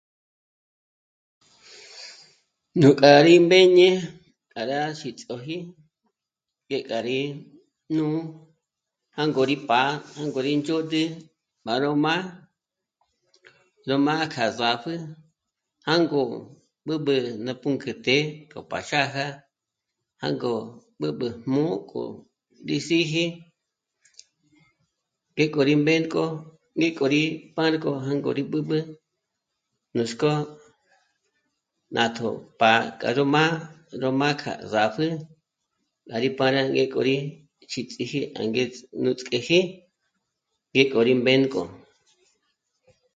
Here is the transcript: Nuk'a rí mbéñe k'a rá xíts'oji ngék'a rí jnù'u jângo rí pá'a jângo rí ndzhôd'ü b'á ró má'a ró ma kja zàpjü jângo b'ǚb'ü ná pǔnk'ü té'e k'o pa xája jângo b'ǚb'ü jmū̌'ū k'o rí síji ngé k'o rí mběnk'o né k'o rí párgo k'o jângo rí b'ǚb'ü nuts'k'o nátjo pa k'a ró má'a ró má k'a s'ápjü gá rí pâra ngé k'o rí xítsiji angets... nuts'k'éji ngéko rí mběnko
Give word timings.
Nuk'a 2.79 3.11
rí 3.25 3.33
mbéñe 3.45 3.87
k'a 4.51 4.61
rá 4.69 4.79
xíts'oji 4.99 5.57
ngék'a 6.67 6.97
rí 7.07 7.19
jnù'u 7.91 8.19
jângo 9.17 9.41
rí 9.49 9.55
pá'a 9.69 9.91
jângo 10.17 10.39
rí 10.47 10.53
ndzhôd'ü 10.59 11.01
b'á 11.65 11.73
ró 11.83 11.89
má'a 12.05 12.21
ró 13.87 13.95
ma 14.05 14.15
kja 14.33 14.45
zàpjü 14.59 14.95
jângo 15.87 16.21
b'ǚb'ü 16.85 17.15
ná 17.45 17.51
pǔnk'ü 17.61 17.91
té'e 18.05 18.21
k'o 18.51 18.59
pa 18.71 18.79
xája 18.89 19.25
jângo 20.21 20.53
b'ǚb'ü 20.99 21.27
jmū̌'ū 21.45 21.75
k'o 21.89 22.03
rí 22.69 22.77
síji 22.87 23.25
ngé 25.33 25.45
k'o 25.53 25.61
rí 25.69 25.75
mběnk'o 25.83 26.23
né 26.79 26.87
k'o 26.97 27.05
rí 27.13 27.23
párgo 27.55 27.77
k'o 27.93 28.05
jângo 28.07 28.29
rí 28.37 28.43
b'ǚb'ü 28.51 28.77
nuts'k'o 29.97 30.33
nátjo 31.95 32.29
pa 32.59 32.69
k'a 32.99 33.09
ró 33.17 33.23
má'a 33.33 33.53
ró 34.01 34.09
má 34.19 34.29
k'a 34.41 34.51
s'ápjü 34.71 35.07
gá 36.09 36.17
rí 36.23 36.29
pâra 36.37 36.61
ngé 36.73 36.83
k'o 36.93 37.01
rí 37.07 37.17
xítsiji 37.71 38.21
angets... 38.41 38.77
nuts'k'éji 39.03 39.59
ngéko 40.73 40.97
rí 41.07 41.13
mběnko 41.21 41.61